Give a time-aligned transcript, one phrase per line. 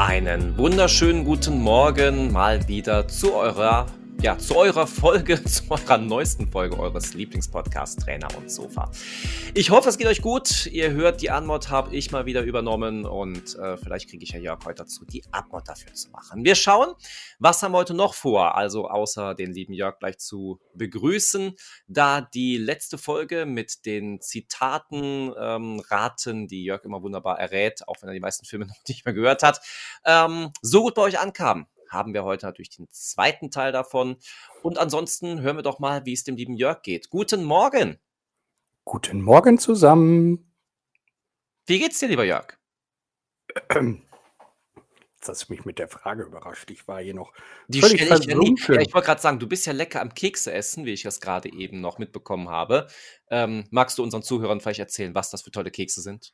[0.00, 3.84] Einen wunderschönen guten Morgen mal wieder zu eurer
[4.22, 8.90] ja, zu eurer Folge, zu eurer neuesten Folge eures Lieblingspodcasts Trainer und Sofa.
[9.54, 10.66] Ich hoffe, es geht euch gut.
[10.66, 14.38] Ihr hört, die Anmod habe ich mal wieder übernommen und äh, vielleicht kriege ich ja
[14.38, 16.44] Jörg heute dazu, die Abmod dafür zu machen.
[16.44, 16.92] Wir schauen,
[17.38, 18.56] was haben wir heute noch vor?
[18.56, 21.56] Also außer den lieben Jörg gleich zu begrüßen,
[21.88, 27.96] da die letzte Folge mit den Zitaten ähm, raten, die Jörg immer wunderbar errät, auch
[28.02, 29.62] wenn er die meisten Filme noch nicht mehr gehört hat,
[30.04, 34.16] ähm, so gut bei euch ankam haben wir heute natürlich den zweiten Teil davon.
[34.62, 37.10] Und ansonsten hören wir doch mal, wie es dem lieben Jörg geht.
[37.10, 37.98] Guten Morgen.
[38.84, 40.54] Guten Morgen zusammen.
[41.66, 42.58] Wie geht's dir, lieber Jörg?
[45.20, 46.70] Jetzt hast du mich mit der Frage überrascht.
[46.70, 47.34] Ich war hier noch
[47.68, 48.56] Die völlig stelle ich ja nie.
[48.68, 51.20] Ja, ich wollte gerade sagen, du bist ja lecker am Kekse essen, wie ich das
[51.20, 52.86] gerade eben noch mitbekommen habe.
[53.28, 56.32] Ähm, magst du unseren Zuhörern vielleicht erzählen, was das für tolle Kekse sind?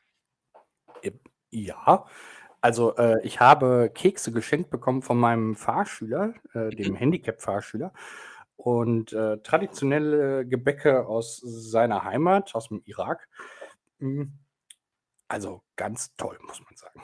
[1.49, 2.05] Ja,
[2.67, 6.95] also, äh, ich habe Kekse geschenkt bekommen von meinem Fahrschüler, äh, dem mhm.
[6.97, 7.93] Handicap-Fahrschüler
[8.57, 13.29] und, äh, traditionelle Gebäcke aus seiner Heimat, aus dem Irak.
[13.99, 14.33] Hm,
[15.29, 17.01] also, ganz toll, muss man sagen.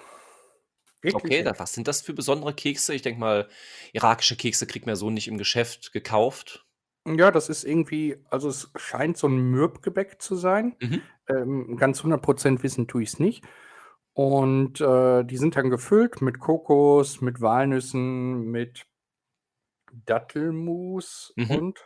[1.01, 2.93] Wirklich Okay, da was sind das für besondere Kekse?
[2.93, 3.47] Ich denke mal,
[3.93, 6.65] irakische Kekse kriegt man so nicht im Geschäft gekauft.
[7.07, 10.75] Ja, das ist irgendwie also, es scheint so ein Mürbgebäck zu sein.
[10.81, 11.01] Mhm.
[11.29, 13.45] Ähm, ganz 100% wissen tue ich es nicht.
[14.13, 18.85] Und, äh, die sind dann gefüllt mit Kokos, mit Walnüssen, mit
[20.05, 21.45] Dattelmus Mhm.
[21.47, 21.79] und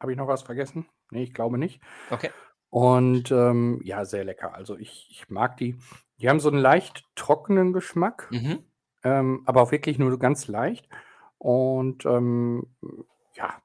[0.00, 0.88] habe ich noch was vergessen?
[1.10, 1.82] Ne, ich glaube nicht.
[2.10, 2.34] Okay.
[2.70, 4.54] Und, ähm, ja, sehr lecker.
[4.54, 5.76] Also, ich ich mag die.
[6.18, 8.64] Die haben so einen leicht trockenen Geschmack, Mhm.
[9.04, 10.88] ähm, aber auch wirklich nur ganz leicht.
[11.38, 12.76] Und, ähm,
[13.34, 13.62] ja,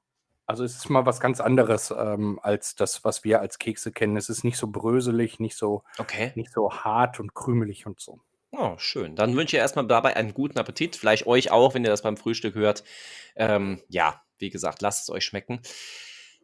[0.50, 4.16] also es ist mal was ganz anderes ähm, als das, was wir als Kekse kennen.
[4.16, 6.32] Es ist nicht so bröselig, nicht so, Okay.
[6.34, 8.18] nicht so hart und krümelig und so.
[8.50, 9.14] Oh, schön.
[9.14, 10.96] Dann wünsche ich erstmal dabei einen guten Appetit.
[10.96, 12.82] Vielleicht euch auch, wenn ihr das beim Frühstück hört.
[13.36, 15.60] Ähm, ja, wie gesagt, lasst es euch schmecken.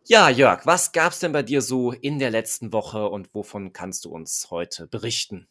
[0.05, 3.72] Ja, Jörg, was gab es denn bei dir so in der letzten Woche und wovon
[3.72, 5.49] kannst du uns heute berichten?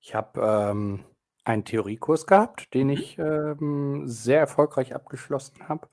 [0.00, 1.04] Ich habe ähm,
[1.44, 2.92] einen Theoriekurs gehabt, den mhm.
[2.92, 5.88] ich ähm, sehr erfolgreich abgeschlossen habe.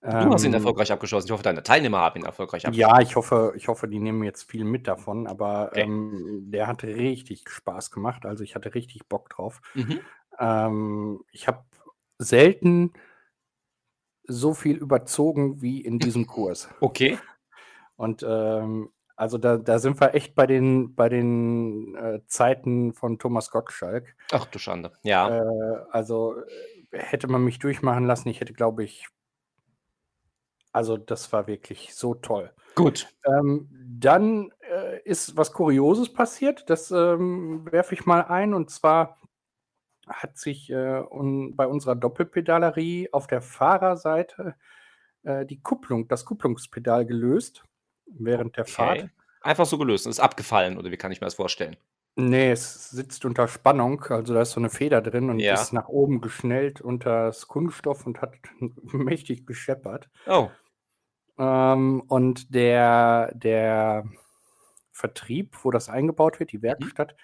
[0.00, 1.26] Du hast ihn ähm, erfolgreich abgeschlossen.
[1.26, 2.96] Ich hoffe, deine Teilnehmer haben ihn erfolgreich abgeschlossen.
[2.96, 5.82] Ja, ich hoffe, ich hoffe, die nehmen jetzt viel mit davon, aber okay.
[5.82, 8.24] ähm, der hat richtig Spaß gemacht.
[8.24, 9.60] Also ich hatte richtig Bock drauf.
[9.74, 10.00] Mhm.
[10.38, 11.64] Ähm, ich habe
[12.18, 12.92] selten
[14.24, 16.68] so viel überzogen wie in diesem Kurs.
[16.80, 17.18] Okay.
[17.96, 23.18] Und ähm, also da, da sind wir echt bei den, bei den äh, Zeiten von
[23.18, 24.14] Thomas Gottschalk.
[24.30, 25.28] Ach du Schande, ja.
[25.28, 26.36] Äh, also
[26.92, 29.08] äh, hätte man mich durchmachen lassen, ich hätte, glaube ich,
[30.72, 32.52] also das war wirklich so toll.
[32.74, 33.08] Gut.
[33.26, 33.68] Ähm,
[33.98, 36.68] dann äh, ist was Kurioses passiert.
[36.70, 38.54] Das ähm, werfe ich mal ein.
[38.54, 39.18] Und zwar
[40.06, 44.54] hat sich äh, un bei unserer Doppelpedalerie auf der Fahrerseite
[45.24, 47.64] äh, die Kupplung, das Kupplungspedal gelöst
[48.06, 48.72] während der okay.
[48.72, 49.10] Fahrt.
[49.40, 50.06] Einfach so gelöst.
[50.06, 51.76] Ist abgefallen oder wie kann ich mir das vorstellen?
[52.20, 55.54] Nee, es sitzt unter Spannung, also da ist so eine Feder drin und ja.
[55.54, 58.34] ist nach oben geschnellt unter das Kunststoff und hat
[58.82, 60.10] mächtig gescheppert.
[60.26, 60.48] Oh.
[61.38, 64.04] Ähm, und der, der
[64.90, 66.62] Vertrieb, wo das eingebaut wird, die mhm.
[66.62, 67.14] Werkstatt,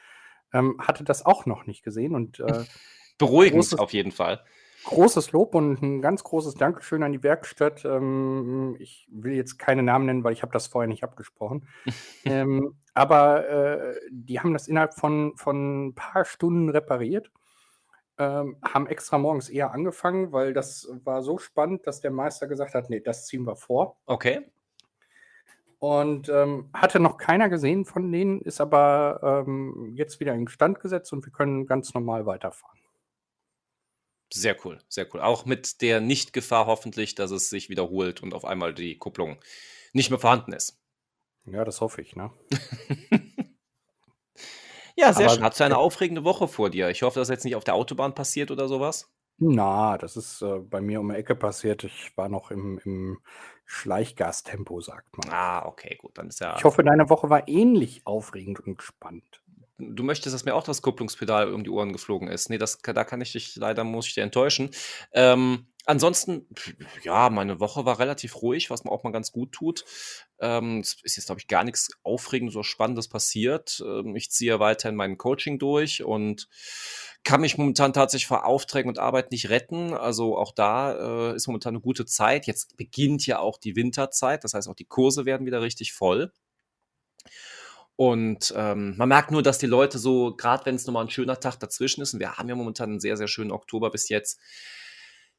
[0.52, 2.14] ähm, hatte das auch noch nicht gesehen.
[2.14, 2.62] Und äh,
[3.18, 4.44] beruhigend großes, auf jeden Fall.
[4.84, 7.84] Großes Lob und ein ganz großes Dankeschön an die Werkstatt.
[7.84, 11.66] Ähm, ich will jetzt keine Namen nennen, weil ich habe das vorher nicht abgesprochen.
[12.24, 17.30] ähm, aber äh, die haben das innerhalb von, von ein paar Stunden repariert
[18.18, 22.74] ähm, haben extra morgens eher angefangen, weil das war so spannend, dass der Meister gesagt
[22.74, 23.96] hat, nee, das ziehen wir vor.
[24.06, 24.50] Okay.
[25.78, 30.80] Und ähm, hatte noch keiner gesehen von denen, ist aber ähm, jetzt wieder in Stand
[30.80, 32.78] gesetzt und wir können ganz normal weiterfahren.
[34.36, 35.20] Sehr cool, sehr cool.
[35.20, 39.38] Auch mit der Nicht-Gefahr hoffentlich, dass es sich wiederholt und auf einmal die Kupplung
[39.92, 40.80] nicht mehr vorhanden ist.
[41.44, 42.32] Ja, das hoffe ich, ne?
[44.96, 45.44] Ja, sehr Aber schön.
[45.44, 46.88] Hast du eine aufregende Woche vor dir?
[46.88, 49.12] Ich hoffe, dass jetzt nicht auf der Autobahn passiert oder sowas?
[49.38, 51.82] Na, das ist äh, bei mir um die Ecke passiert.
[51.82, 53.18] Ich war noch im, im
[53.64, 55.34] Schleichgastempo, sagt man.
[55.34, 56.16] Ah, okay, gut.
[56.16, 56.54] Dann ist ja.
[56.56, 59.42] Ich hoffe, deine Woche war ähnlich aufregend und spannend.
[59.78, 62.48] Du möchtest, dass mir auch das Kupplungspedal um die Ohren geflogen ist.
[62.48, 64.70] Nee, das, da kann ich dich leider, muss ich dir enttäuschen.
[65.12, 66.46] Ähm, ansonsten,
[67.02, 69.84] ja, meine Woche war relativ ruhig, was mir auch mal ganz gut tut.
[70.38, 73.82] Ähm, es ist jetzt, glaube ich, gar nichts Aufregendes oder Spannendes passiert.
[73.84, 76.48] Ähm, ich ziehe weiterhin mein Coaching durch und
[77.24, 79.92] kann mich momentan tatsächlich vor Aufträgen und Arbeit nicht retten.
[79.92, 82.46] Also auch da äh, ist momentan eine gute Zeit.
[82.46, 86.32] Jetzt beginnt ja auch die Winterzeit, das heißt auch die Kurse werden wieder richtig voll.
[87.96, 91.38] Und ähm, man merkt nur, dass die Leute so, gerade wenn es nochmal ein schöner
[91.38, 94.40] Tag dazwischen ist, und wir haben ja momentan einen sehr, sehr schönen Oktober bis jetzt,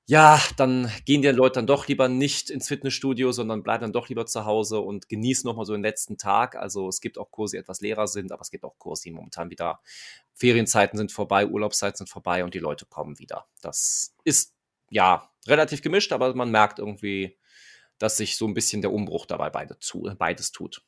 [0.08, 4.08] ja, dann gehen die Leute dann doch lieber nicht ins Fitnessstudio, sondern bleiben dann doch
[4.08, 6.56] lieber zu Hause und genießen nochmal so den letzten Tag.
[6.56, 9.12] Also es gibt auch Kurse, die etwas leerer sind, aber es gibt auch Kurse, die
[9.12, 9.82] momentan wieder
[10.36, 13.48] Ferienzeiten sind vorbei, Urlaubszeiten sind vorbei und die Leute kommen wieder.
[13.62, 14.54] Das ist
[14.92, 17.38] ja relativ gemischt, aber man merkt irgendwie,
[17.98, 20.84] dass sich so ein bisschen der Umbruch dabei beides tut.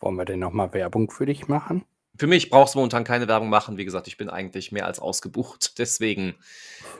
[0.00, 1.84] Wollen wir denn nochmal Werbung für dich machen?
[2.16, 3.76] Für mich brauchst du momentan keine Werbung machen.
[3.76, 5.74] Wie gesagt, ich bin eigentlich mehr als ausgebucht.
[5.78, 6.34] Deswegen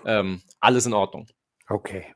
[0.04, 1.26] ähm, alles in Ordnung.
[1.68, 2.06] Okay.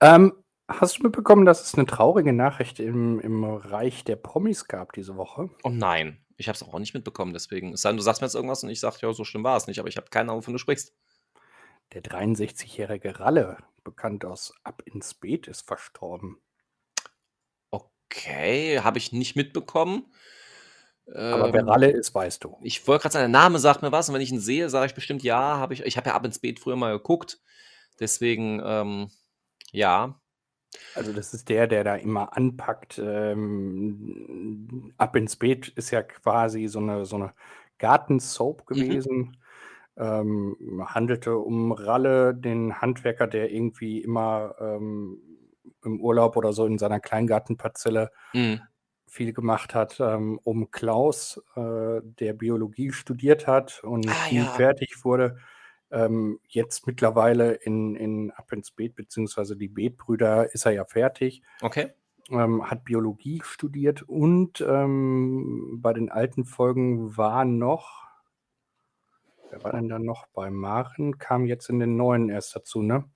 [0.00, 0.32] Ähm,
[0.68, 5.16] hast du mitbekommen, dass es eine traurige Nachricht im, im Reich der Promis gab diese
[5.16, 5.50] Woche?
[5.64, 7.32] Oh nein, ich habe es auch nicht mitbekommen.
[7.32, 9.44] Deswegen, es sei denn, du sagst mir jetzt irgendwas und ich sage, ja, so schlimm
[9.44, 9.80] war es nicht.
[9.80, 10.94] Aber ich habe keine Ahnung, wovon du sprichst.
[11.92, 16.38] Der 63-jährige Ralle, bekannt aus Ab ins Beet, ist verstorben.
[18.10, 20.04] Okay, habe ich nicht mitbekommen.
[21.14, 22.56] Aber wer ähm, Ralle ist, weißt du.
[22.62, 24.86] Ich wollte gerade sagen, der Name sagt mir was und wenn ich ihn sehe, sage
[24.86, 25.58] ich bestimmt ja.
[25.58, 27.40] Habe ich ich habe ja ab ins Beet früher mal geguckt.
[27.98, 29.10] Deswegen, ähm,
[29.72, 30.20] ja.
[30.94, 33.00] Also das ist der, der da immer anpackt.
[33.04, 37.32] Ähm, ab ins Beet ist ja quasi so eine, so eine
[37.78, 38.74] Gartensoap mhm.
[38.74, 39.16] gewesen.
[39.16, 39.34] Mhm.
[39.96, 45.29] Ähm, handelte um Ralle, den Handwerker, der irgendwie immer ähm,
[45.84, 48.60] im Urlaub oder so in seiner Kleingartenparzelle mhm
[49.10, 54.44] viel gemacht hat, ähm, um Klaus, äh, der Biologie studiert hat und ah, nie ja.
[54.44, 55.36] fertig wurde,
[55.90, 61.42] ähm, jetzt mittlerweile in, in Ab ins Beet, beziehungsweise die Beetbrüder, ist er ja fertig.
[61.60, 61.90] Okay.
[62.30, 68.06] Ähm, hat Biologie studiert und ähm, bei den alten Folgen war noch,
[69.50, 71.18] wer war denn da noch bei Maren?
[71.18, 73.10] Kam jetzt in den neuen erst dazu, ne?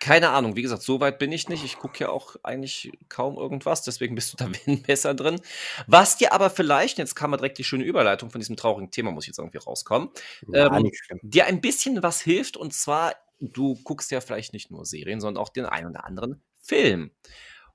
[0.00, 1.64] Keine Ahnung, wie gesagt, so weit bin ich nicht.
[1.64, 4.48] Ich gucke ja auch eigentlich kaum irgendwas, deswegen bist du da
[4.86, 5.40] besser drin.
[5.86, 9.10] Was dir aber vielleicht, jetzt kam mal direkt die schöne Überleitung von diesem traurigen Thema,
[9.10, 10.10] muss ich jetzt irgendwie rauskommen,
[10.46, 10.90] ja, ähm,
[11.22, 15.42] dir ein bisschen was hilft und zwar, du guckst ja vielleicht nicht nur Serien, sondern
[15.42, 17.10] auch den einen oder anderen Film.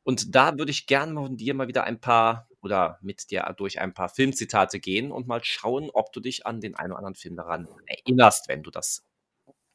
[0.03, 3.79] Und da würde ich gerne von dir mal wieder ein paar oder mit dir durch
[3.79, 7.15] ein paar Filmzitate gehen und mal schauen, ob du dich an den einen oder anderen
[7.15, 9.05] Film daran erinnerst, wenn du das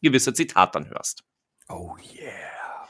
[0.00, 1.24] gewisse Zitat dann hörst.
[1.70, 2.88] Oh yeah.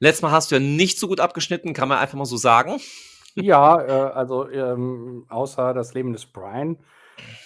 [0.00, 2.80] Letztes Mal hast du ja nicht so gut abgeschnitten, kann man einfach mal so sagen.
[3.34, 6.78] Ja, äh, also ähm, außer das Leben des Brian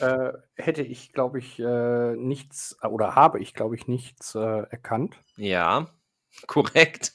[0.01, 5.17] äh, hätte ich, glaube ich, äh, nichts oder habe ich, glaube ich, nichts äh, erkannt.
[5.37, 5.89] Ja,
[6.47, 7.15] korrekt.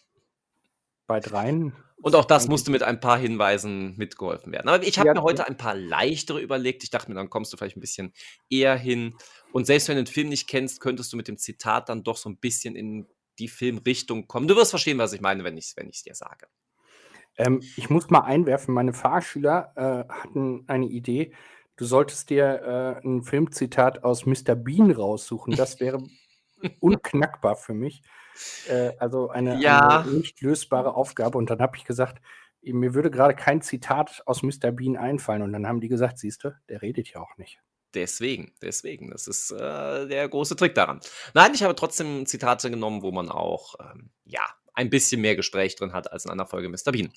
[1.05, 1.73] Bei dreien.
[2.01, 4.69] Und auch das musste mit ein paar Hinweisen mitgeholfen werden.
[4.69, 6.83] Aber ich habe ja, mir heute ein paar leichtere überlegt.
[6.83, 8.13] Ich dachte mir, dann kommst du vielleicht ein bisschen
[8.49, 9.15] eher hin.
[9.51, 12.17] Und selbst wenn du den Film nicht kennst, könntest du mit dem Zitat dann doch
[12.17, 13.07] so ein bisschen in
[13.39, 14.47] die Filmrichtung kommen.
[14.47, 16.47] Du wirst verstehen, was ich meine, wenn ich es wenn dir sage.
[17.37, 21.33] Ähm, ich muss mal einwerfen, meine Fahrschüler äh, hatten eine Idee.
[21.75, 24.55] Du solltest dir äh, ein Filmzitat aus Mr.
[24.55, 25.55] Bean raussuchen.
[25.55, 26.03] Das wäre
[26.79, 28.01] unknackbar für mich.
[28.67, 30.01] Äh, also eine, ja.
[30.01, 31.37] eine, nicht lösbare Aufgabe.
[31.37, 32.21] Und dann habe ich gesagt,
[32.63, 34.71] mir würde gerade kein Zitat aus Mr.
[34.71, 35.43] Bean einfallen.
[35.43, 37.59] Und dann haben die gesagt, siehst du, der redet ja auch nicht.
[37.97, 39.09] Deswegen, deswegen.
[39.09, 40.99] Das ist äh, der große Trick daran.
[41.33, 44.43] Nein, ich habe trotzdem Zitate genommen, wo man auch, ähm, ja,
[44.75, 46.91] ein bisschen mehr Gespräch drin hat als in einer Folge Mr.
[46.91, 47.11] Bean.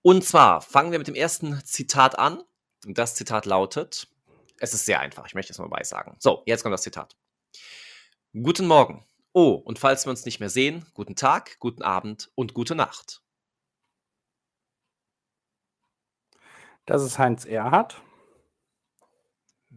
[0.00, 2.40] Und zwar fangen wir mit dem ersten Zitat an.
[2.86, 4.06] Das Zitat lautet,
[4.60, 6.14] es ist sehr einfach, ich möchte es mal beisagen.
[6.20, 7.16] So, jetzt kommt das Zitat.
[8.32, 9.04] Guten Morgen.
[9.32, 13.22] Oh, und falls wir uns nicht mehr sehen, guten Tag, guten Abend und gute Nacht.
[16.84, 18.00] Das ist Heinz Erhardt.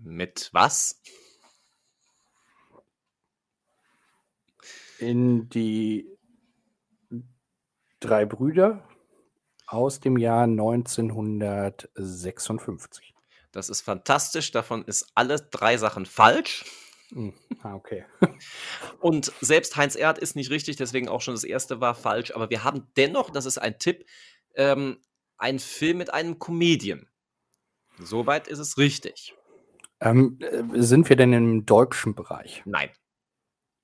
[0.04, 1.02] Mit was?
[5.00, 6.08] In die
[8.00, 8.88] drei Brüder
[9.68, 13.14] aus dem Jahr 1956.
[13.52, 14.52] Das ist fantastisch.
[14.52, 16.66] Davon ist alle drei Sachen falsch.
[17.10, 17.34] Hm.
[17.62, 18.06] Ah, okay.
[19.00, 22.32] Und selbst Heinz Erd ist nicht richtig, deswegen auch schon das erste war falsch.
[22.32, 24.06] Aber wir haben dennoch, das ist ein Tipp,
[24.56, 25.00] ähm,
[25.38, 27.10] einen Film mit einem Comedian.
[28.00, 29.36] Soweit ist es richtig.
[30.02, 32.64] Ähm, äh, sind wir denn im deutschen Bereich?
[32.66, 32.90] Nein.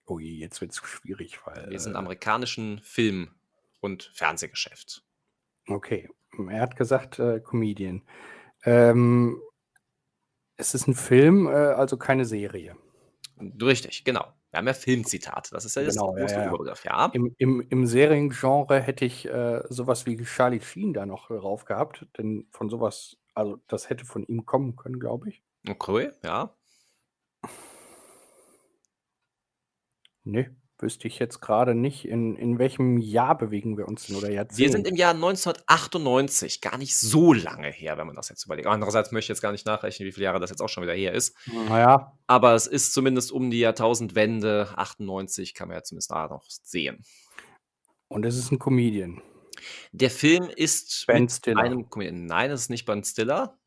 [0.05, 1.69] Oh je, jetzt wird es schwierig, weil.
[1.69, 3.31] Wir sind äh, amerikanischen Film-
[3.81, 5.03] und Fernsehgeschäft.
[5.67, 6.10] Okay.
[6.50, 8.03] Er hat gesagt, äh, Comedian.
[8.63, 9.41] Ähm,
[10.57, 12.75] es ist ein Film, äh, also keine Serie.
[13.62, 14.34] Richtig, genau.
[14.51, 16.48] Wir haben ja Filmzitate, das ist ja das Genau, ja, große ja, ja.
[16.48, 17.07] Überbegriff, ja.
[17.13, 22.07] Im, im, im Seriengenre hätte ich äh, sowas wie Charlie Sheen da noch drauf gehabt,
[22.17, 25.43] denn von sowas, also das hätte von ihm kommen können, glaube ich.
[25.67, 26.55] Okay, ja.
[30.24, 32.05] Nee, wüsste ich jetzt gerade nicht.
[32.05, 34.72] In, in welchem Jahr bewegen wir uns denn oder Wir Jahrzehnt?
[34.72, 38.67] sind im Jahr 1998, gar nicht so lange her, wenn man das jetzt überlegt.
[38.67, 40.93] Andererseits möchte ich jetzt gar nicht nachrechnen, wie viele Jahre das jetzt auch schon wieder
[40.93, 41.36] her ist.
[41.45, 46.43] Naja, Aber es ist zumindest um die Jahrtausendwende, 98 kann man ja zumindest da noch
[46.50, 47.03] sehen.
[48.07, 49.22] und es ist ein Comedian.
[49.91, 51.62] Der Film ist Ben mit Stiller.
[51.62, 52.25] einem Comedian.
[52.25, 53.57] Nein, es ist nicht Ben Stiller.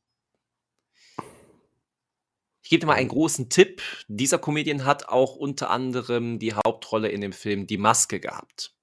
[2.69, 3.81] Ich gebe dir mal einen großen Tipp.
[4.09, 8.75] Dieser Comedian hat auch unter anderem die Hauptrolle in dem Film Die Maske gehabt.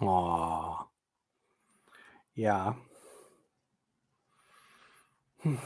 [0.00, 0.76] Oh.
[2.32, 2.78] Ja.
[5.40, 5.58] Hm.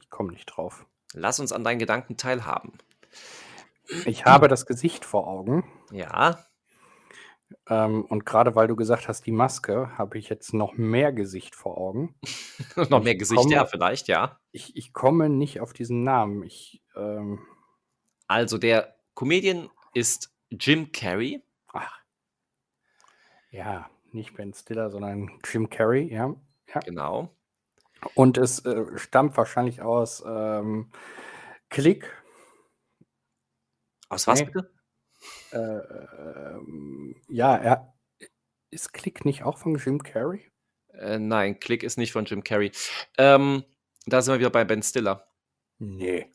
[0.00, 0.84] Ich komme nicht drauf.
[1.14, 2.72] Lass uns an deinen Gedanken teilhaben.
[4.04, 5.62] Ich habe das Gesicht vor Augen.
[5.92, 6.44] Ja,
[7.68, 11.54] Ähm, und gerade weil du gesagt hast, die Maske, habe ich jetzt noch mehr Gesicht
[11.54, 12.14] vor Augen.
[12.90, 14.38] noch mehr Ich Gesichter komme- vielleicht, ja.
[14.52, 16.42] Ich, ich komme nicht auf diesen Namen.
[16.42, 17.40] Ich, ähm,
[18.26, 21.42] Also der Comedian ist Jim Carrey.
[21.72, 21.98] ach.
[23.50, 26.34] Ja, nicht Ben Stiller, sondern Jim Carrey, ja.
[26.84, 27.34] Genau.
[28.14, 30.90] Und es äh, stammt wahrscheinlich aus ähm,
[31.70, 32.14] Click.
[34.10, 34.46] Aus was Nee.
[34.46, 34.70] bitte?
[35.52, 37.94] Äh, ähm, ja, er
[38.70, 40.46] ist Click nicht auch von Jim Carrey?
[40.92, 42.72] Äh, nein, Click ist nicht von Jim Carrey.
[43.16, 43.64] Ähm,
[44.06, 45.26] da sind wir wieder bei Ben Stiller.
[45.78, 46.26] Nee.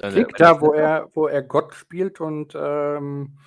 [0.00, 3.38] Click, da, wo er, wo er Gott spielt und ähm,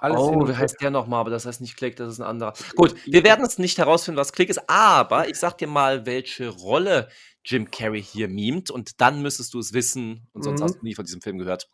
[0.00, 1.20] alles Oh, wie heißt der nochmal?
[1.20, 2.52] Aber das heißt nicht Click, das ist ein anderer.
[2.76, 6.50] Gut, wir werden es nicht herausfinden, was Click ist, aber ich sag dir mal, welche
[6.50, 7.08] Rolle
[7.44, 10.64] Jim Carrey hier mimt und dann müsstest du es wissen und sonst Mhm.
[10.64, 11.68] hast du nie von diesem Film gehört.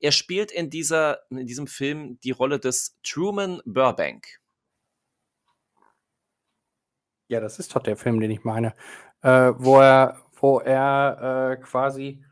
[0.00, 4.40] Er spielt in, dieser, in diesem Film die Rolle des Truman Burbank.
[7.28, 8.74] Ja, das ist doch der Film, den ich meine.
[9.22, 12.22] Äh, wo er, wo er äh, quasi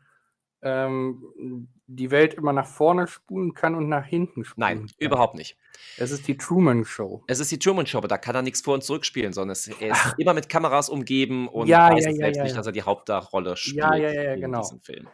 [0.61, 4.89] ähm, die Welt immer nach vorne spulen kann und nach hinten spulen Nein, kann.
[4.99, 5.57] überhaupt nicht.
[5.97, 7.23] Es ist die Truman Show.
[7.27, 9.67] Es ist die Truman Show, aber da kann er nichts vor und zurückspielen, sondern es,
[9.67, 10.13] er ist Ach.
[10.17, 12.83] immer mit Kameras umgeben und Ja, weiß ja, ja, selbst ja, nicht, dass er die
[12.83, 14.61] Hauptrolle spielt Ja, ja, ja, in genau.
[14.61, 15.07] diesem Film.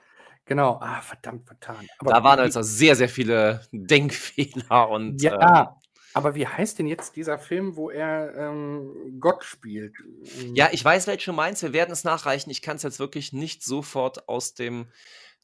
[0.49, 0.79] Genau.
[0.81, 1.87] Ah, verdammt vertan.
[1.99, 5.67] Aber Da waren also sehr, sehr viele Denkfehler und Ja, ähm,
[6.15, 9.93] aber wie heißt denn jetzt dieser Film, wo er ähm, Gott spielt?
[10.39, 11.61] Ähm, Ja, ich weiß, welche du meinst.
[11.61, 12.49] Wir werden es nachreichen.
[12.49, 14.87] Ich kann es jetzt wirklich nicht sofort aus dem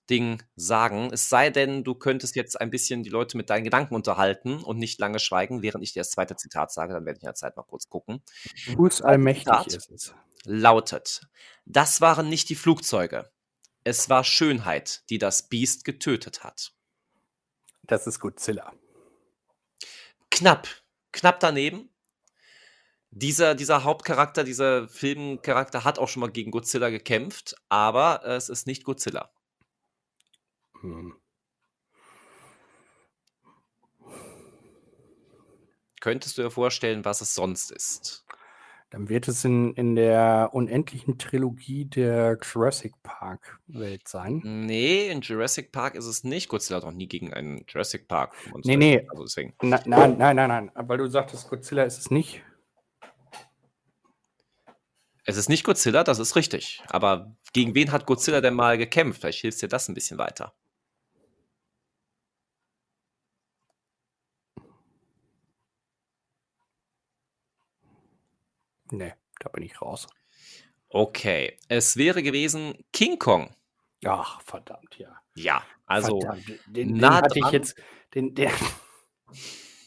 [0.09, 1.11] Ding sagen.
[1.13, 4.79] Es sei denn, du könntest jetzt ein bisschen die Leute mit deinen Gedanken unterhalten und
[4.79, 6.93] nicht lange schweigen, während ich dir das zweite Zitat sage.
[6.95, 8.23] Dann werde ich in der Zeit mal kurz gucken.
[8.73, 9.67] Bruce allmächtig Zitat.
[9.67, 10.15] ist es.
[10.45, 11.21] Lautet:
[11.65, 13.29] Das waren nicht die Flugzeuge.
[13.87, 16.73] Es war Schönheit, die das Biest getötet hat.
[17.83, 18.73] Das ist Godzilla.
[20.31, 20.67] Knapp,
[21.11, 21.89] knapp daneben.
[23.11, 28.65] Dieser, dieser Hauptcharakter, dieser Filmcharakter hat auch schon mal gegen Godzilla gekämpft, aber es ist
[28.65, 29.31] nicht Godzilla.
[30.81, 31.15] Hm.
[36.01, 38.24] Könntest du dir vorstellen, was es sonst ist?
[38.95, 44.39] Dann wird es in, in der unendlichen Trilogie der Jurassic Park Welt sein.
[44.41, 46.47] Nee, in Jurassic Park ist es nicht.
[46.47, 48.33] Godzilla hat noch nie gegen einen Jurassic Park.
[48.53, 49.05] Monster Nee, nee.
[49.09, 49.53] Also deswegen.
[49.61, 50.71] Na, nein, nein, nein, nein.
[50.75, 52.41] Weil du sagtest, Godzilla ist es nicht.
[55.25, 56.81] Es ist nicht Godzilla, das ist richtig.
[56.87, 59.19] Aber gegen wen hat Godzilla denn mal gekämpft?
[59.19, 60.53] Vielleicht hilft dir das ein bisschen weiter.
[68.91, 70.07] Nee, da bin ich raus.
[70.89, 73.55] Okay, es wäre gewesen King Kong.
[74.05, 75.09] Ach, verdammt, ja.
[75.35, 76.47] Ja, also verdammt.
[76.67, 77.75] Den, den hatte ich jetzt,
[78.13, 78.51] den, der,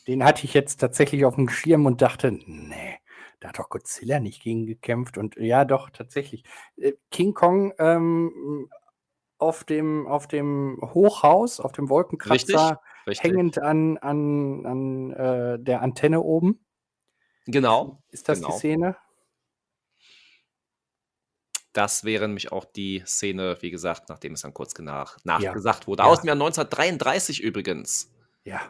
[0.07, 2.99] den hatte ich jetzt tatsächlich auf dem Schirm und dachte, nee,
[3.41, 5.19] da hat doch Godzilla nicht gegen gekämpft.
[5.19, 6.45] Und ja, doch, tatsächlich.
[6.77, 8.69] Äh, King Kong ähm,
[9.39, 13.25] auf, dem, auf dem Hochhaus, auf dem richtig, Wolkenkratzer, richtig.
[13.25, 16.65] hängend an, an, an äh, der Antenne oben.
[17.51, 18.53] Genau, Ist das genau.
[18.53, 18.97] die Szene?
[21.79, 26.03] das wäre nämlich auch die Szene, wie gesagt, nachdem es dann kurz nach, nachgesagt wurde.
[26.03, 26.09] Ja.
[26.09, 28.13] Aus dem Jahr 1933 übrigens.
[28.43, 28.61] Ja.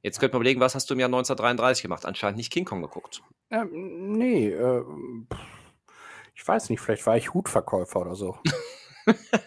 [0.00, 2.06] Jetzt könnte man überlegen, was hast du im Jahr 1933 gemacht?
[2.06, 3.22] Anscheinend nicht King Kong geguckt.
[3.50, 4.82] Ähm, nee, äh,
[6.34, 8.38] ich weiß nicht, vielleicht war ich Hutverkäufer oder so.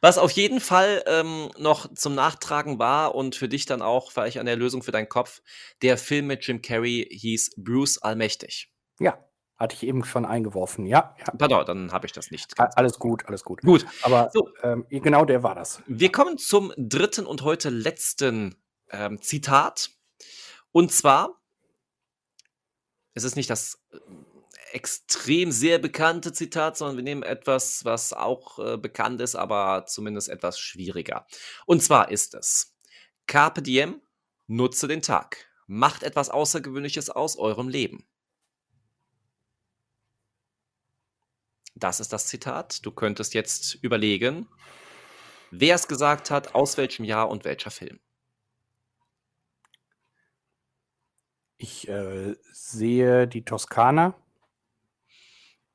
[0.00, 4.38] Was auf jeden Fall ähm, noch zum Nachtragen war und für dich dann auch vielleicht
[4.38, 5.42] eine Erlösung für deinen Kopf,
[5.82, 8.70] der Film mit Jim Carrey hieß Bruce Allmächtig.
[8.98, 9.18] Ja,
[9.58, 11.14] Hatte ich eben schon eingeworfen, ja.
[11.18, 11.32] ja.
[11.36, 12.52] Pardon, dann habe ich das nicht.
[12.58, 13.62] Alles gut, alles gut.
[13.62, 13.86] Gut.
[14.02, 14.48] Aber So.
[14.62, 15.82] ähm, genau der war das.
[15.86, 18.56] Wir kommen zum dritten und heute letzten
[18.90, 19.90] ähm, Zitat.
[20.72, 21.40] Und zwar,
[23.14, 23.98] es ist nicht das äh,
[24.72, 30.28] extrem sehr bekannte Zitat, sondern wir nehmen etwas, was auch äh, bekannt ist, aber zumindest
[30.28, 31.26] etwas schwieriger.
[31.66, 32.76] Und zwar ist es,
[33.26, 34.00] Carpe diem,
[34.46, 35.48] nutze den Tag.
[35.66, 38.06] Macht etwas Außergewöhnliches aus eurem Leben.
[41.74, 42.86] Das ist das Zitat.
[42.86, 44.48] Du könntest jetzt überlegen,
[45.50, 48.00] wer es gesagt hat, aus welchem Jahr und welcher Film.
[51.58, 54.14] Ich äh, sehe die Toskana.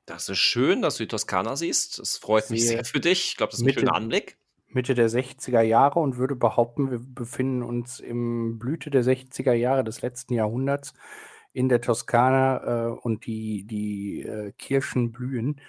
[0.05, 1.99] Das ist schön, dass du die Toskana siehst.
[1.99, 3.25] Es freut mich sehr für dich.
[3.29, 4.37] Ich glaube, das ist ein Mitte- schöner Anblick.
[4.73, 9.83] Mitte der 60er Jahre und würde behaupten, wir befinden uns im Blüte der 60er Jahre
[9.83, 10.93] des letzten Jahrhunderts
[11.51, 15.59] in der Toskana äh, und die, die äh, Kirschen blühen.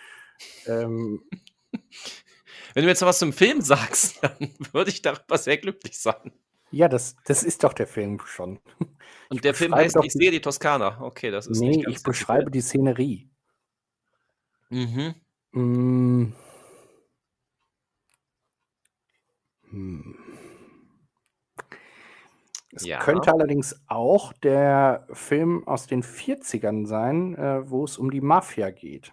[0.66, 1.24] Ähm,
[2.74, 6.32] Wenn du jetzt noch was zum Film sagst, dann würde ich darüber sehr glücklich sein.
[6.70, 8.60] ja, das, das ist doch der Film schon.
[9.30, 11.00] Und der Film heißt Ich die- sehe die Toskana.
[11.02, 13.28] Okay, das ist Nee, nicht ganz ich beschreibe die Szenerie.
[14.72, 15.14] Mhm.
[15.54, 16.32] Mm.
[19.70, 20.14] Hm.
[22.74, 22.98] Es Ja.
[22.98, 28.70] könnte allerdings auch der Film aus den 40ern sein, äh, wo es um die Mafia
[28.70, 29.12] geht.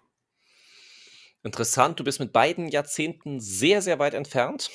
[1.44, 4.72] Interessant, du bist mit beiden Jahrzehnten sehr, sehr weit entfernt.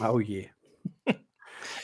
[0.00, 0.50] Oh je.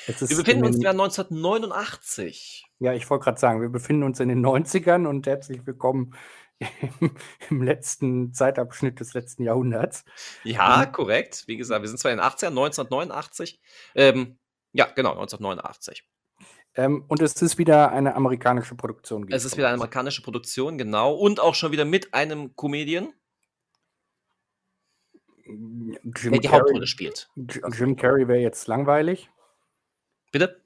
[0.06, 2.64] Es ist Wir befinden in uns im den, Jahr 1989.
[2.80, 6.14] ja, ich wollte gerade sagen, wir befinden uns in den 90ern und herzlich willkommen
[7.50, 10.04] im, letzten Zeitabschnitt des letzten Jahrhunderts.
[10.44, 10.92] Ja, Mhm.
[10.92, 11.44] korrekt.
[11.46, 13.60] Wie gesagt, wir sind zwar in den 80ern, 1989.
[13.94, 14.38] Ähm,
[14.72, 16.04] ja, genau, 1989.
[16.74, 19.26] Ähm, und es ist wieder eine amerikanische Produktion.
[19.30, 21.12] Es ist wieder eine amerikanische Produktion, genau.
[21.14, 23.12] Und auch schon wieder mit einem Comedian,
[25.44, 27.28] Jim der die Carrey, Hauptrolle spielt.
[27.36, 29.28] Jim Carrey wäre jetzt langweilig.
[30.30, 30.62] Bitte?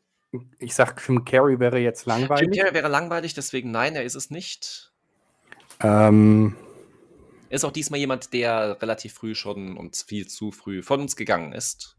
[0.59, 2.57] Ich sag, Jim Carrey wäre jetzt Jim langweilig.
[2.57, 4.93] Carrey wäre langweilig, deswegen nein, er ist es nicht.
[5.80, 6.56] Ähm,
[7.49, 11.17] Er ist auch diesmal jemand, der relativ früh schon und viel zu früh von uns
[11.17, 11.97] gegangen ist.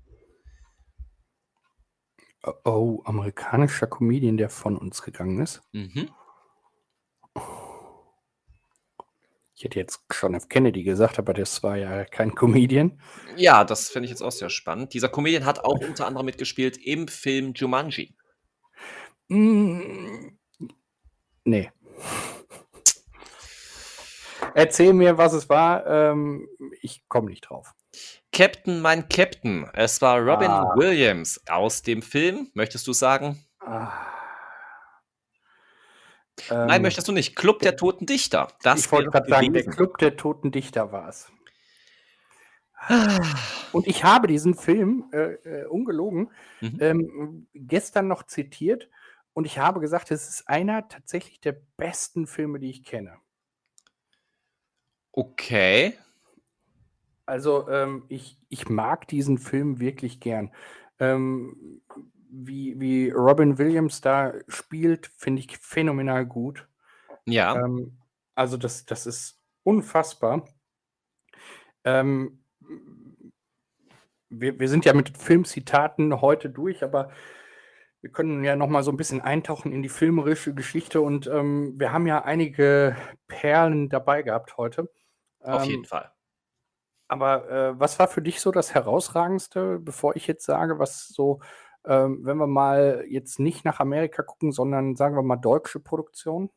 [2.63, 5.61] oh, amerikanischer Comedian, der von uns gegangen ist.
[5.73, 6.09] Mhm.
[9.55, 10.49] Ich hätte jetzt John F.
[10.49, 13.01] Kennedy gesagt, aber das war ja kein Comedian.
[13.35, 14.93] Ja, das finde ich jetzt auch sehr spannend.
[14.93, 18.15] Dieser Comedian hat auch unter anderem mitgespielt im Film Jumanji.
[19.29, 20.37] Mm,
[21.43, 21.71] nee.
[24.55, 25.85] Erzähl mir, was es war.
[25.85, 26.47] Ähm,
[26.81, 27.73] ich komme nicht drauf.
[28.31, 29.69] Captain, mein Captain.
[29.73, 30.73] Es war Robin Ah.
[30.75, 32.49] Williams aus dem Film.
[32.53, 33.43] Möchtest du sagen?
[33.59, 33.91] Ah.
[36.49, 37.35] Nein, Ähm, möchtest du nicht.
[37.35, 38.47] Club der Toten Dichter.
[38.61, 39.65] Das ich wollte gerade sagen, der.
[39.65, 41.31] Club der Toten Dichter war es.
[43.71, 46.31] Und ich habe diesen Film, äh, äh, ungelogen,
[46.61, 46.77] Mhm.
[46.79, 48.87] ähm, gestern noch zitiert
[49.33, 53.17] und ich habe gesagt, es ist einer tatsächlich der besten Filme, die ich kenne.
[55.17, 55.97] Okay.
[57.25, 60.51] Also ähm, ich, ich mag diesen Film wirklich gern.
[60.99, 61.81] Ähm,
[62.29, 66.67] wie, wie Robin Williams da spielt, finde ich phänomenal gut.
[67.25, 67.55] Ja.
[67.55, 67.97] Ähm,
[68.35, 70.47] also das, das ist unfassbar.
[71.83, 72.43] Ähm,
[74.29, 77.09] wir, wir sind ja mit Filmzitaten heute durch, aber
[78.01, 81.73] wir können ja noch mal so ein bisschen eintauchen in die filmerische Geschichte und ähm,
[81.79, 82.95] wir haben ja einige
[83.27, 84.91] Perlen dabei gehabt heute.
[85.49, 86.13] Auf Ähm, jeden Fall.
[87.07, 91.39] aber äh, was war für dich so das Herausragendste, bevor ich jetzt sage, was so,
[91.85, 96.49] ähm, wenn wir mal jetzt nicht nach Amerika gucken, sondern sagen wir mal deutsche Produktion?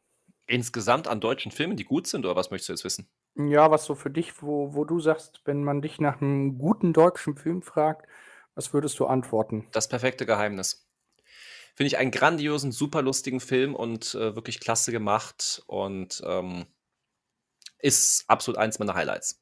[0.47, 3.09] Insgesamt an deutschen Filmen, die gut sind, oder was möchtest du jetzt wissen?
[3.37, 6.93] Ja, was so für dich, wo, wo du sagst, wenn man dich nach einem guten
[6.93, 8.07] deutschen Film fragt,
[8.55, 9.67] was würdest du antworten?
[9.73, 10.89] Das perfekte Geheimnis.
[11.75, 16.67] Finde ich einen grandiosen, super lustigen Film und äh, wirklich klasse gemacht und ähm,
[17.83, 19.41] ist absolut eins meiner Highlights.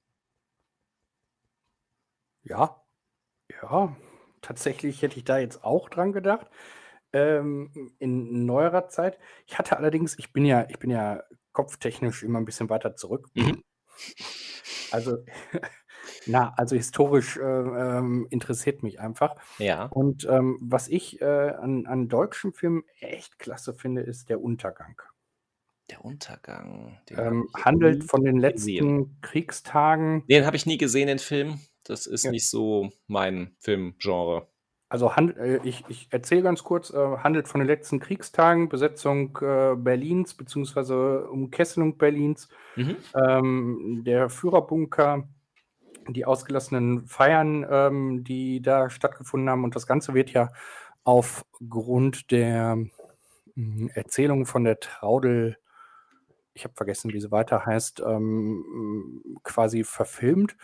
[2.42, 2.82] Ja,
[3.62, 3.96] ja,
[4.40, 6.46] tatsächlich hätte ich da jetzt auch dran gedacht.
[7.12, 9.18] Ähm, in neuerer Zeit.
[9.46, 11.22] Ich hatte allerdings, ich bin ja, ich bin ja
[11.52, 13.28] kopftechnisch immer ein bisschen weiter zurück.
[13.34, 13.64] Mhm.
[14.90, 15.24] Also,
[16.26, 19.36] na, also historisch äh, ähm, interessiert mich einfach.
[19.58, 19.86] Ja.
[19.86, 25.00] Und ähm, was ich äh, an, an deutschen Filmen echt klasse finde, ist der Untergang.
[25.90, 26.98] Der Untergang.
[27.10, 28.40] Ähm, handelt von den gesehen.
[28.40, 30.24] letzten Kriegstagen.
[30.28, 31.60] Den habe ich nie gesehen, den Film.
[31.84, 32.30] Das ist Ja.
[32.30, 34.46] nicht so mein Filmgenre.
[34.90, 39.74] Also äh, ich, ich erzähle ganz kurz, äh, handelt von den letzten Kriegstagen, Besetzung äh,
[39.76, 41.26] Berlins bzw.
[41.28, 42.96] Umkesselung Berlins, mhm.
[43.14, 45.28] ähm, der Führerbunker,
[46.08, 49.64] die ausgelassenen Feiern, ähm, die da stattgefunden haben.
[49.64, 50.50] Und das Ganze wird ja
[51.04, 52.76] aufgrund der
[53.54, 55.58] mh, Erzählung von der Traudel,
[56.58, 60.56] ich habe vergessen, wie sie weiter heißt, ähm, quasi verfilmt.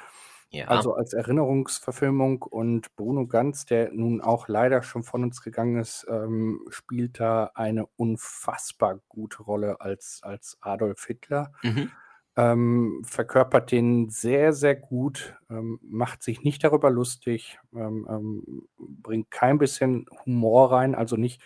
[0.50, 0.68] Ja.
[0.68, 6.07] Also als Erinnerungsverfilmung und Bruno Ganz, der nun auch leider schon von uns gegangen ist,
[6.09, 11.52] ähm, spielt da eine unfassbar gute Rolle als, als Adolf Hitler.
[11.62, 11.90] Mhm.
[12.37, 19.30] Ähm, verkörpert den sehr, sehr gut, ähm, macht sich nicht darüber lustig, ähm, ähm, bringt
[19.30, 21.40] kein bisschen Humor rein, also nicht,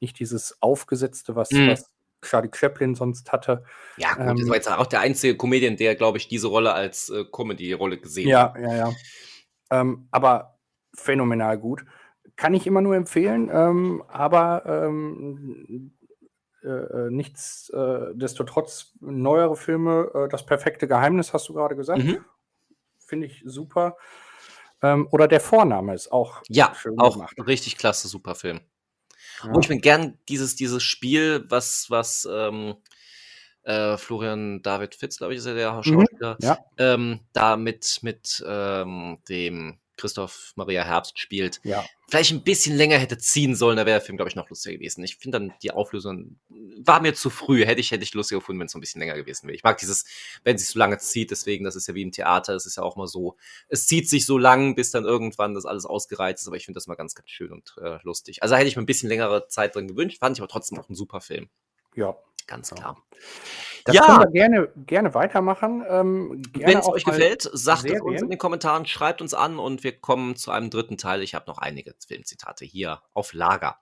[0.00, 1.68] nicht dieses Aufgesetzte, was, mhm.
[1.68, 1.93] was
[2.24, 3.64] Charlie Chaplin sonst hatte.
[3.96, 6.72] Ja, gut, ähm, das war jetzt auch der einzige Comedian, der, glaube ich, diese Rolle
[6.72, 8.60] als äh, Comedy-Rolle gesehen ja, hat.
[8.60, 8.92] Ja, ja, ja.
[9.70, 10.58] Ähm, aber
[10.94, 11.84] phänomenal gut.
[12.36, 15.92] Kann ich immer nur empfehlen, ähm, aber ähm,
[16.62, 22.02] äh, äh nichtsdestotrotz äh, neuere Filme, äh, Das perfekte Geheimnis, hast du gerade gesagt.
[22.02, 22.24] Mhm.
[22.98, 23.96] Finde ich super.
[24.82, 27.36] Ähm, oder der Vorname ist auch ja, schön auch gemacht.
[27.46, 28.60] richtig klasse, super Film.
[29.42, 29.54] Ja.
[29.54, 32.76] Wo ich mir gern dieses, dieses Spiel, was, was ähm,
[33.64, 35.82] äh, Florian David Fitz, glaube ich, ist ja der mhm.
[35.82, 36.58] Schauspieler, mhm, ja.
[36.78, 41.84] ähm, da mit, mit ähm, dem Christoph Maria Herbst spielt, ja.
[42.08, 44.74] vielleicht ein bisschen länger hätte ziehen sollen, da wäre der Film, glaube ich, noch lustiger
[44.74, 45.04] gewesen.
[45.04, 46.38] Ich finde dann die Auflösung
[46.86, 47.64] war mir zu früh.
[47.64, 49.54] Hätte ich, hätte ich lustiger gefunden, wenn es so ein bisschen länger gewesen wäre.
[49.54, 50.04] Ich mag dieses,
[50.42, 52.76] wenn es sich so lange zieht, deswegen, das ist ja wie im Theater, es ist
[52.76, 53.36] ja auch mal so,
[53.68, 56.76] es zieht sich so lang, bis dann irgendwann das alles ausgereizt ist, aber ich finde
[56.78, 58.42] das mal ganz, ganz schön und äh, lustig.
[58.42, 60.88] Also hätte ich mir ein bisschen längere Zeit drin gewünscht, fand ich aber trotzdem auch
[60.88, 61.48] ein super Film.
[61.94, 62.16] Ja.
[62.46, 63.02] Ganz klar.
[63.84, 64.06] Das ja.
[64.06, 65.84] können wir gerne, gerne weitermachen.
[65.86, 69.84] Ähm, Wenn es euch gefällt, sagt es uns in den Kommentaren, schreibt uns an und
[69.84, 71.22] wir kommen zu einem dritten Teil.
[71.22, 73.78] Ich habe noch einige Filmzitate hier auf Lager.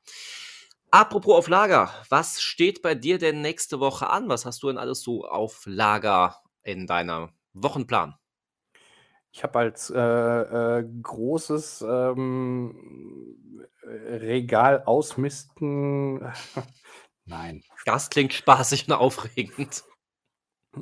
[0.90, 4.28] Apropos auf Lager, was steht bei dir denn nächste Woche an?
[4.28, 8.16] Was hast du denn alles so auf Lager in deinem Wochenplan?
[9.30, 13.38] Ich habe als äh, äh, großes ähm,
[13.84, 16.30] Regal ausmisten.
[17.24, 17.62] Nein.
[17.86, 19.84] Das klingt spaßig und aufregend.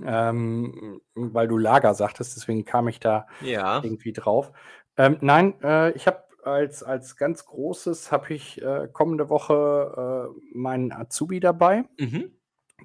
[0.04, 3.82] Ähm, weil du Lager sagtest, deswegen kam ich da ja.
[3.82, 4.52] irgendwie drauf.
[4.96, 10.56] Ähm, nein, äh, ich habe als, als ganz großes habe ich äh, kommende Woche äh,
[10.56, 11.84] meinen Azubi dabei.
[11.98, 12.32] Mhm.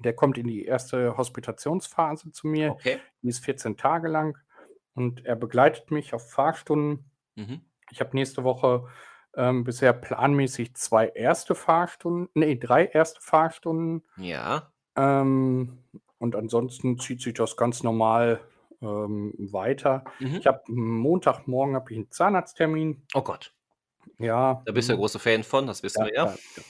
[0.04, 2.72] Der kommt in die erste Hospitationsphase zu mir.
[2.72, 2.98] Okay.
[3.22, 4.36] Die ist 14 Tage lang
[4.94, 7.10] und er begleitet mich auf Fahrstunden.
[7.34, 7.62] Mhm.
[7.90, 8.88] Ich habe nächste Woche
[9.36, 14.02] ähm, bisher planmäßig zwei erste Fahrstunden, nee, drei erste Fahrstunden.
[14.16, 14.72] Ja.
[14.96, 15.84] Ähm,
[16.18, 18.40] und ansonsten zieht sich das ganz normal
[18.80, 20.04] ähm, weiter.
[20.18, 20.36] Mhm.
[20.36, 23.02] Ich habe Montagmorgen habe ich einen Zahnarzttermin.
[23.14, 23.54] Oh Gott.
[24.18, 24.62] Ja.
[24.64, 26.24] Da bist du ein großer Fan von, das wissen ja, wir ja.
[26.26, 26.62] ja.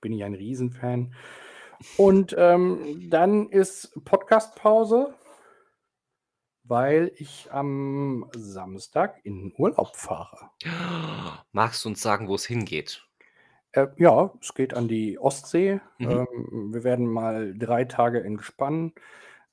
[0.00, 1.14] Bin ich ein Riesenfan.
[1.96, 5.14] Und ähm, dann ist Podcastpause,
[6.64, 10.50] weil ich am Samstag in Urlaub fahre.
[11.52, 13.07] Magst du uns sagen, wo es hingeht?
[13.78, 15.80] Äh, ja, es geht an die Ostsee.
[15.98, 16.10] Mhm.
[16.10, 18.92] Ähm, wir werden mal drei Tage entspannen.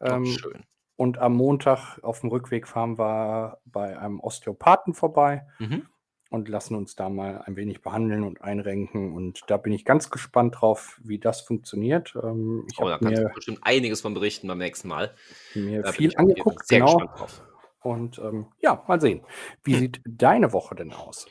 [0.02, 0.64] Ähm, oh, schön.
[0.98, 5.88] Und am Montag auf dem Rückweg fahren wir bei einem Osteopathen vorbei mhm.
[6.30, 9.14] und lassen uns da mal ein wenig behandeln und einrenken.
[9.14, 12.16] Und da bin ich ganz gespannt drauf, wie das funktioniert.
[12.24, 15.14] Ähm, ich oh, da kannst mir, du bestimmt einiges von berichten beim nächsten Mal.
[15.54, 16.96] Mir da viel angeguckt, sehr genau.
[16.96, 17.44] gespannt drauf.
[17.86, 19.22] Und ähm, ja, mal sehen.
[19.64, 19.80] Wie hm.
[19.80, 21.28] sieht deine Woche denn aus?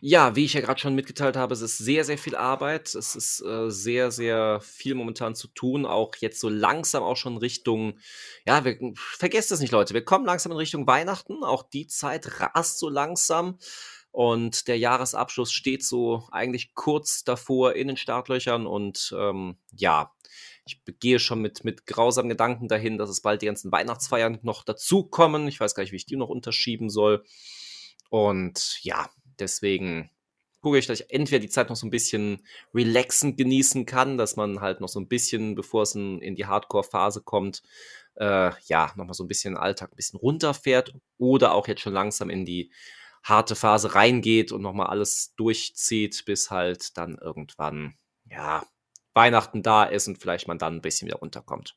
[0.00, 2.94] Ja, wie ich ja gerade schon mitgeteilt habe, es ist sehr, sehr viel Arbeit.
[2.94, 5.84] Es ist äh, sehr, sehr viel momentan zu tun.
[5.84, 7.98] Auch jetzt so langsam auch schon Richtung,
[8.46, 9.94] ja, wir, vergesst es nicht, Leute.
[9.94, 11.42] Wir kommen langsam in Richtung Weihnachten.
[11.42, 13.58] Auch die Zeit rast so langsam.
[14.12, 18.68] Und der Jahresabschluss steht so eigentlich kurz davor in den Startlöchern.
[18.68, 20.12] Und ähm, ja,
[20.66, 24.64] ich gehe schon mit, mit grausamen Gedanken dahin, dass es bald die ganzen Weihnachtsfeiern noch
[24.64, 25.46] dazukommen.
[25.46, 27.24] Ich weiß gar nicht, wie ich die noch unterschieben soll.
[28.10, 30.10] Und ja, deswegen
[30.60, 34.34] gucke ich, dass ich entweder die Zeit noch so ein bisschen relaxend genießen kann, dass
[34.34, 37.62] man halt noch so ein bisschen, bevor es in, in die Hardcore-Phase kommt,
[38.16, 42.30] äh, ja, nochmal so ein bisschen Alltag ein bisschen runterfährt oder auch jetzt schon langsam
[42.30, 42.72] in die
[43.22, 47.94] harte Phase reingeht und nochmal alles durchzieht, bis halt dann irgendwann,
[48.28, 48.66] ja,
[49.16, 51.76] Weihnachten da ist und vielleicht man dann ein bisschen wieder runterkommt.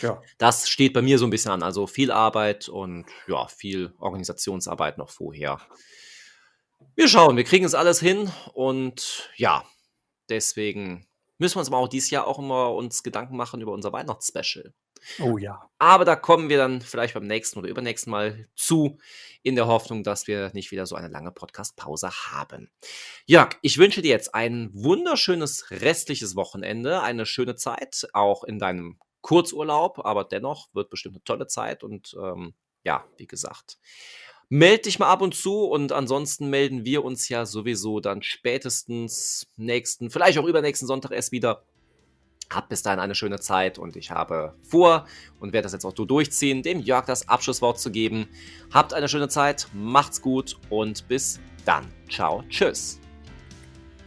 [0.00, 0.20] Ja.
[0.38, 1.62] Das steht bei mir so ein bisschen an.
[1.62, 5.60] Also viel Arbeit und ja, viel Organisationsarbeit noch vorher.
[6.94, 9.64] Wir schauen, wir kriegen es alles hin und ja,
[10.28, 11.06] deswegen
[11.38, 14.72] müssen wir uns aber auch dieses Jahr auch immer uns Gedanken machen über unser Weihnachtsspecial.
[15.20, 15.70] Oh ja.
[15.78, 18.98] Aber da kommen wir dann vielleicht beim nächsten oder übernächsten Mal zu,
[19.42, 22.70] in der Hoffnung, dass wir nicht wieder so eine lange Podcast-Pause haben.
[23.26, 28.98] Jörg, ich wünsche dir jetzt ein wunderschönes restliches Wochenende, eine schöne Zeit, auch in deinem
[29.20, 33.78] Kurzurlaub, aber dennoch wird bestimmt eine tolle Zeit und ähm, ja, wie gesagt,
[34.48, 39.46] meld dich mal ab und zu und ansonsten melden wir uns ja sowieso dann spätestens
[39.56, 41.62] nächsten, vielleicht auch übernächsten Sonntag erst wieder
[42.48, 45.06] Habt bis dahin eine schöne Zeit und ich habe vor
[45.40, 48.28] und werde das jetzt auch so durchziehen, dem Jörg das Abschlusswort zu geben.
[48.72, 51.86] Habt eine schöne Zeit, macht's gut und bis dann.
[52.08, 53.00] Ciao, tschüss.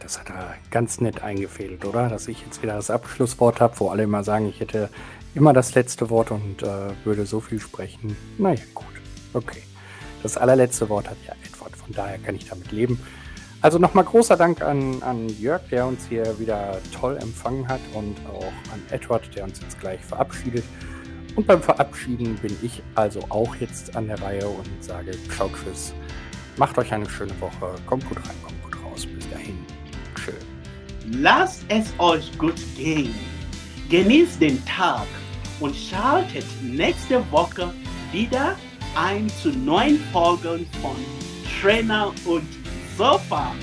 [0.00, 2.08] Das hat er ganz nett eingefädelt, oder?
[2.08, 4.88] Dass ich jetzt wieder das Abschlusswort habe, wo alle immer sagen, ich hätte
[5.34, 8.16] immer das letzte Wort und äh, würde so viel sprechen.
[8.38, 8.86] Naja, gut.
[9.34, 9.62] Okay.
[10.22, 13.00] Das allerletzte Wort hat ja Edward, von daher kann ich damit leben.
[13.62, 18.16] Also nochmal großer Dank an, an Jörg, der uns hier wieder toll empfangen hat und
[18.26, 20.64] auch an Edward, der uns jetzt gleich verabschiedet.
[21.36, 25.92] Und beim Verabschieden bin ich also auch jetzt an der Reihe und sage Ciao, Tschüss.
[26.56, 27.74] Macht euch eine schöne Woche.
[27.86, 29.06] Kommt gut rein, kommt gut raus.
[29.06, 29.58] Bis dahin.
[30.14, 30.32] Tschö.
[31.12, 33.14] Lasst es euch gut gehen.
[33.90, 35.06] Genießt den Tag
[35.60, 37.72] und schaltet nächste Woche
[38.12, 38.56] wieder
[38.94, 40.96] ein zu neuen Folgen von
[41.60, 42.48] Trainer und
[42.96, 43.54] so far